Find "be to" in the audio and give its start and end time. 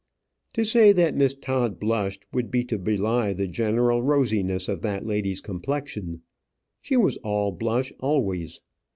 2.49-2.79